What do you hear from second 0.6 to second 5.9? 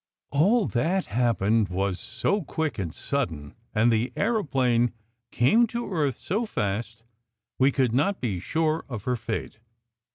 that happened was so quick and sudden, and the aeroplane came